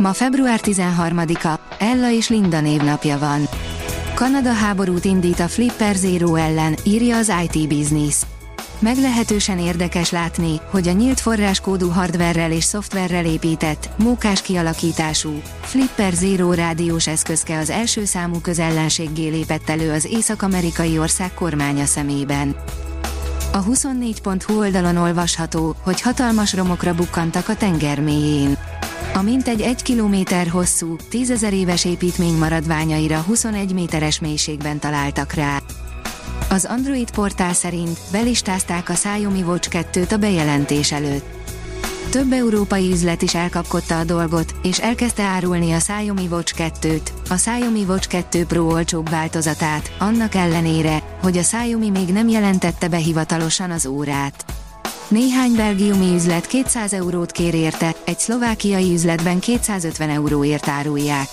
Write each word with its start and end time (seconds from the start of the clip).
Ma 0.00 0.12
február 0.12 0.60
13-a, 0.62 1.60
Ella 1.78 2.10
és 2.10 2.28
Linda 2.28 2.60
névnapja 2.60 3.18
van. 3.18 3.48
Kanada 4.14 4.52
háborút 4.52 5.04
indít 5.04 5.40
a 5.40 5.48
Flipper 5.48 5.94
Zero 5.94 6.34
ellen, 6.34 6.76
írja 6.84 7.16
az 7.16 7.32
IT 7.42 7.68
Business. 7.68 8.16
Meglehetősen 8.78 9.58
érdekes 9.58 10.10
látni, 10.10 10.60
hogy 10.70 10.88
a 10.88 10.92
nyílt 10.92 11.20
forráskódú 11.20 11.88
hardverrel 11.88 12.52
és 12.52 12.64
szoftverrel 12.64 13.24
épített, 13.24 13.88
mókás 13.96 14.42
kialakítású, 14.42 15.42
Flipper 15.60 16.12
Zero 16.12 16.52
rádiós 16.52 17.06
eszközke 17.06 17.58
az 17.58 17.70
első 17.70 18.04
számú 18.04 18.40
közellenséggé 18.40 19.28
lépett 19.28 19.68
elő 19.68 19.92
az 19.92 20.04
észak-amerikai 20.04 20.98
ország 20.98 21.34
kormánya 21.34 21.84
szemében. 21.84 22.56
A 23.52 23.64
24.hu 23.64 24.58
oldalon 24.58 24.96
olvasható, 24.96 25.76
hogy 25.82 26.00
hatalmas 26.00 26.54
romokra 26.54 26.94
bukkantak 26.94 27.48
a 27.48 27.56
tenger 27.56 28.00
mélyén. 28.00 28.58
A 29.14 29.22
mintegy 29.22 29.60
egy 29.60 29.82
kilométer 29.82 30.48
hosszú, 30.48 30.96
tízezer 31.08 31.52
éves 31.52 31.84
építmény 31.84 32.34
maradványaira 32.34 33.20
21 33.20 33.72
méteres 33.72 34.20
mélységben 34.20 34.78
találtak 34.78 35.32
rá. 35.32 35.62
Az 36.50 36.64
Android 36.64 37.10
portál 37.10 37.52
szerint 37.52 37.98
belistázták 38.12 38.88
a 38.88 38.92
Xiaomi 38.92 39.42
Watch 39.42 39.68
2-t 39.72 40.12
a 40.12 40.16
bejelentés 40.16 40.92
előtt. 40.92 41.38
Több 42.10 42.32
európai 42.32 42.90
üzlet 42.90 43.22
is 43.22 43.34
elkapkodta 43.34 43.98
a 43.98 44.04
dolgot, 44.04 44.54
és 44.62 44.78
elkezdte 44.78 45.22
árulni 45.22 45.72
a 45.72 45.76
Xiaomi 45.76 46.26
Watch 46.30 46.54
2-t, 46.58 47.00
a 47.28 47.34
Xiaomi 47.34 47.84
Watch 47.88 48.08
2 48.08 48.44
Pro 48.44 48.64
olcsóbb 48.64 49.08
változatát, 49.08 49.92
annak 49.98 50.34
ellenére, 50.34 51.02
hogy 51.22 51.36
a 51.36 51.40
Xiaomi 51.40 51.90
még 51.90 52.08
nem 52.08 52.28
jelentette 52.28 52.88
be 52.88 52.96
hivatalosan 52.96 53.70
az 53.70 53.86
órát. 53.86 54.44
Néhány 55.10 55.52
belgiumi 55.56 56.14
üzlet 56.14 56.46
200 56.46 56.92
eurót 56.92 57.32
kér 57.32 57.54
érte, 57.54 57.94
egy 58.04 58.18
szlovákiai 58.18 58.92
üzletben 58.92 59.38
250 59.38 60.10
euróért 60.10 60.68
árulják. 60.68 61.28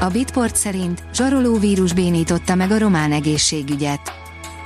A 0.00 0.06
Bitport 0.06 0.56
szerint 0.56 1.02
zsaroló 1.14 1.58
vírus 1.58 1.92
bénította 1.92 2.54
meg 2.54 2.70
a 2.70 2.78
román 2.78 3.12
egészségügyet. 3.12 4.00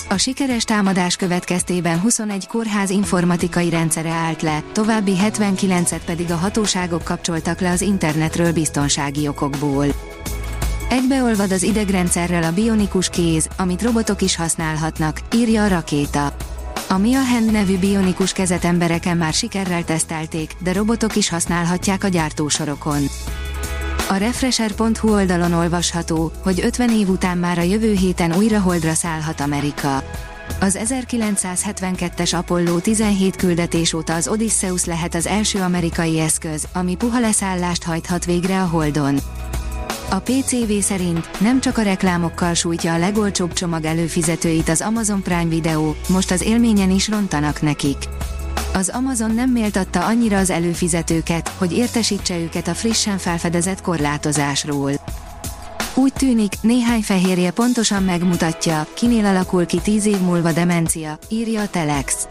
A 0.08 0.17
sikeres 0.17 0.64
támadás 0.64 1.17
következtében 1.17 2.00
21 2.00 2.47
kórház 2.47 2.91
informatikai 2.91 3.70
rendszere 3.70 4.11
állt 4.11 4.42
le, 4.42 4.62
további 4.72 5.14
79-et 5.22 6.00
pedig 6.05 6.30
a 6.30 6.36
hatóságok 6.36 7.05
kapcsoltak 7.05 7.61
le 7.61 7.70
az 7.70 7.80
internetről 7.80 8.52
biztonsági 8.52 9.28
okokból. 9.28 9.86
Egybeolvad 10.89 11.52
az 11.52 11.62
idegrendszerrel 11.62 12.42
a 12.42 12.52
bionikus 12.52 13.08
kéz, 13.08 13.48
amit 13.56 13.83
robotok 13.83 14.22
is 14.22 14.36
használhatnak, 14.36 15.20
írja 15.34 15.64
a 15.64 15.69
rakéta. 15.69 16.34
A 16.92 16.98
Mia 16.98 17.20
Hand 17.20 17.52
nevű 17.52 17.78
bionikus 17.78 18.33
kezet 18.33 18.64
embereken 18.64 19.16
már 19.16 19.33
sikerrel 19.33 19.84
tesztelték, 19.84 20.52
de 20.58 20.72
robotok 20.72 21.16
is 21.16 21.28
használhatják 21.28 22.05
a 22.05 22.08
gyártósorokon. 22.08 23.02
A 24.08 24.14
Refresher.hu 24.14 25.12
oldalon 25.12 25.52
olvasható, 25.52 26.33
hogy 26.42 26.61
50 26.64 26.91
év 26.91 27.08
után 27.08 27.38
már 27.38 27.58
a 27.58 27.62
jövő 27.62 27.92
héten 27.92 28.36
újra 28.36 28.61
holdra 28.61 28.94
szállhat 28.94 29.41
Amerika. 29.41 30.05
Az 30.61 30.78
1972-es 30.84 32.36
Apollo 32.36 32.78
17 32.78 33.36
küldetés 33.36 33.92
óta 33.92 34.14
az 34.14 34.28
Odysseus 34.28 34.84
lehet 34.84 35.14
az 35.14 35.27
első 35.27 35.58
amerikai 35.61 36.18
eszköz, 36.18 36.68
ami 36.72 36.96
puha 36.96 37.20
leszállást 37.20 37.83
hajthat 37.83 38.24
végre 38.24 38.62
a 38.62 38.67
Holdon. 38.67 39.18
A 40.12 40.18
PCV 40.18 40.72
szerint 40.80 41.40
nem 41.40 41.60
csak 41.60 41.78
a 41.78 41.82
reklámokkal 41.82 42.54
sújtja 42.54 42.94
a 42.94 42.98
legolcsóbb 42.98 43.52
csomag 43.52 43.84
előfizetőit 43.84 44.68
az 44.68 44.80
Amazon 44.80 45.22
Prime 45.22 45.44
Video, 45.44 45.94
most 46.08 46.30
az 46.30 46.42
élményen 46.42 46.90
is 46.90 47.08
rontanak 47.08 47.62
nekik. 47.62 47.96
Az 48.74 48.88
Amazon 48.88 49.34
nem 49.34 49.50
méltatta 49.50 50.06
annyira 50.06 50.38
az 50.38 50.50
előfizetőket, 50.50 51.48
hogy 51.48 51.72
értesítse 51.72 52.38
őket 52.38 52.68
a 52.68 52.74
frissen 52.74 53.18
felfedezett 53.18 53.80
korlátozásról. 53.80 54.92
Úgy 55.94 56.12
tűnik, 56.12 56.52
néhány 56.60 57.02
fehérje 57.02 57.50
pontosan 57.50 58.02
megmutatja, 58.02 58.86
kinél 58.94 59.24
alakul 59.24 59.66
ki 59.66 59.80
10 59.82 60.06
év 60.06 60.20
múlva 60.20 60.52
demencia, 60.52 61.18
írja 61.28 61.60
a 61.60 61.68
Telex. 61.68 62.27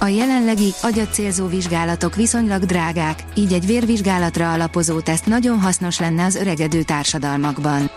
A 0.00 0.06
jelenlegi, 0.06 0.72
agyat 0.82 1.12
célzó 1.12 1.46
vizsgálatok 1.46 2.14
viszonylag 2.14 2.64
drágák, 2.64 3.24
így 3.34 3.52
egy 3.52 3.66
vérvizsgálatra 3.66 4.52
alapozó 4.52 5.00
teszt 5.00 5.26
nagyon 5.26 5.60
hasznos 5.60 5.98
lenne 5.98 6.24
az 6.24 6.34
öregedő 6.34 6.82
társadalmakban. 6.82 7.90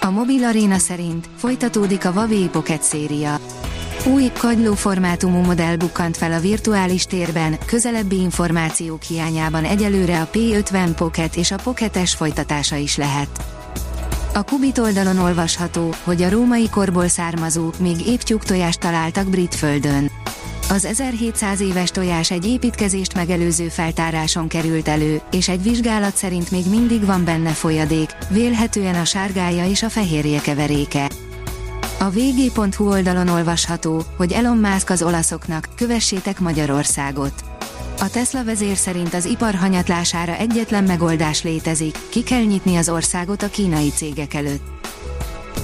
A 0.00 0.10
Mobil 0.10 0.44
Arena 0.44 0.78
szerint 0.78 1.28
folytatódik 1.36 2.04
a 2.04 2.10
Huawei 2.10 2.48
Pocket 2.48 2.82
széria. 2.82 3.40
Új, 4.04 4.30
kagyló 4.38 4.74
formátumú 4.74 5.38
modell 5.38 5.76
bukkant 5.76 6.16
fel 6.16 6.32
a 6.32 6.40
virtuális 6.40 7.04
térben, 7.04 7.58
közelebbi 7.66 8.20
információk 8.20 9.02
hiányában 9.02 9.64
egyelőre 9.64 10.20
a 10.20 10.28
P50 10.32 10.90
Pocket 10.96 11.36
és 11.36 11.50
a 11.50 11.56
Pocket 11.56 12.08
folytatása 12.08 12.76
is 12.76 12.96
lehet. 12.96 13.44
A 14.34 14.42
Kubit 14.42 14.78
oldalon 14.78 15.18
olvasható, 15.18 15.94
hogy 16.04 16.22
a 16.22 16.30
római 16.30 16.68
korból 16.68 17.08
származó, 17.08 17.70
még 17.78 18.06
épp 18.06 18.20
tojást 18.20 18.80
találtak 18.80 19.26
brit 19.26 19.54
földön. 19.54 20.10
Az 20.72 20.84
1700 20.84 21.60
éves 21.60 21.90
tojás 21.90 22.30
egy 22.30 22.46
építkezést 22.46 23.14
megelőző 23.14 23.68
feltáráson 23.68 24.48
került 24.48 24.88
elő, 24.88 25.20
és 25.30 25.48
egy 25.48 25.62
vizsgálat 25.62 26.16
szerint 26.16 26.50
még 26.50 26.66
mindig 26.70 27.04
van 27.04 27.24
benne 27.24 27.50
folyadék, 27.50 28.16
vélhetően 28.30 28.94
a 28.94 29.04
sárgája 29.04 29.68
és 29.68 29.82
a 29.82 29.88
fehérje 29.88 30.40
keveréke. 30.40 31.10
A 31.98 32.10
vg.hu 32.10 32.88
oldalon 32.88 33.28
olvasható, 33.28 34.02
hogy 34.16 34.32
Elon 34.32 34.56
Musk 34.56 34.90
az 34.90 35.02
olaszoknak, 35.02 35.68
kövessétek 35.76 36.40
Magyarországot. 36.40 37.34
A 37.98 38.10
Tesla 38.10 38.44
vezér 38.44 38.76
szerint 38.76 39.14
az 39.14 39.24
ipar 39.24 39.54
hanyatlására 39.54 40.36
egyetlen 40.36 40.84
megoldás 40.84 41.42
létezik, 41.42 41.98
ki 42.08 42.22
kell 42.22 42.42
nyitni 42.42 42.76
az 42.76 42.88
országot 42.88 43.42
a 43.42 43.50
kínai 43.50 43.90
cégek 43.90 44.34
előtt. 44.34 44.72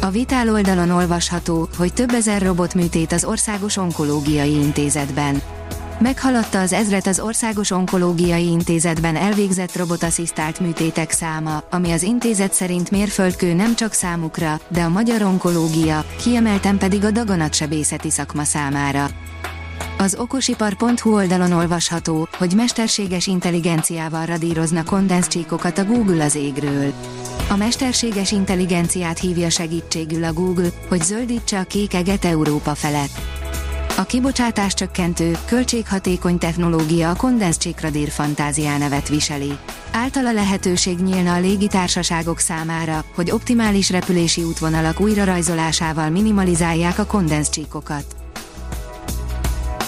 A 0.01 0.11
Vitál 0.11 0.49
oldalon 0.49 0.91
olvasható, 0.91 1.69
hogy 1.77 1.93
több 1.93 2.11
ezer 2.11 2.43
robotműtét 2.43 3.13
az 3.13 3.25
Országos 3.25 3.77
Onkológiai 3.77 4.53
Intézetben. 4.53 5.43
Meghaladta 6.01 6.61
az 6.61 6.73
ezret 6.73 7.07
az 7.07 7.21
Országos 7.21 7.71
Onkológiai 7.71 8.47
Intézetben 8.47 9.17
elvégzett 9.17 9.77
robotasszisztált 9.77 10.61
műtétek 10.61 11.11
száma, 11.11 11.63
ami 11.71 11.91
az 11.93 12.03
intézet 12.03 12.53
szerint 12.53 12.91
mérföldkő 12.91 13.53
nem 13.53 13.75
csak 13.75 13.93
számukra, 13.93 14.61
de 14.69 14.83
a 14.83 14.89
magyar 14.89 15.23
onkológia, 15.23 16.05
kiemelten 16.23 16.79
pedig 16.79 17.05
a 17.05 17.11
daganatsebészeti 17.11 18.11
szakma 18.11 18.45
számára. 18.45 19.07
Az 20.01 20.15
okosipar.hu 20.19 21.15
oldalon 21.15 21.53
olvasható, 21.53 22.29
hogy 22.39 22.53
mesterséges 22.55 23.27
intelligenciával 23.27 24.27
radírozna 24.27 24.85
kondenszcsíkokat 24.85 25.79
a 25.79 25.85
Google 25.85 26.25
az 26.25 26.35
égről. 26.35 26.93
A 27.51 27.57
mesterséges 27.57 28.33
intelligenciát 28.33 29.19
hívja 29.19 29.51
segítségül 29.51 30.25
a 30.25 30.33
Google, 30.33 30.69
hogy 30.89 31.03
zöldítse 31.03 31.59
a 31.59 31.65
kék 31.65 31.95
eget 31.95 32.25
Európa 32.25 32.75
felett. 32.75 33.21
A 33.97 34.03
kibocsátás 34.03 34.75
csökkentő, 34.75 35.37
költséghatékony 35.47 36.39
technológia 36.39 37.11
a 37.11 37.17
kondenszcsékradír 37.17 38.09
fantáziá 38.09 38.79
nevet 38.79 39.09
viseli. 39.09 39.59
Általa 39.93 40.33
lehetőség 40.33 40.99
nyílna 40.99 41.35
a 41.35 41.41
légitársaságok 41.41 42.39
számára, 42.39 43.05
hogy 43.15 43.31
optimális 43.31 43.91
repülési 43.91 44.43
útvonalak 44.43 45.01
újrarajzolásával 45.01 46.11
minimalizálják 46.11 46.99
a 46.99 47.07
kondenszcsíkokat. 47.07 48.18